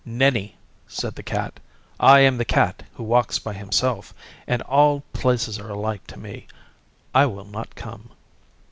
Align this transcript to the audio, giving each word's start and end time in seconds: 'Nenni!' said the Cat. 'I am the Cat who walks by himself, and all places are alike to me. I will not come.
'Nenni!' 0.03 0.57
said 0.87 1.13
the 1.13 1.21
Cat. 1.21 1.59
'I 1.99 2.19
am 2.21 2.37
the 2.39 2.43
Cat 2.43 2.81
who 2.95 3.03
walks 3.03 3.37
by 3.37 3.53
himself, 3.53 4.15
and 4.47 4.63
all 4.63 5.03
places 5.13 5.59
are 5.59 5.69
alike 5.69 6.07
to 6.07 6.17
me. 6.17 6.47
I 7.13 7.27
will 7.27 7.45
not 7.45 7.75
come. 7.75 8.09